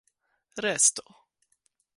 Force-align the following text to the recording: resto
resto 0.65 1.05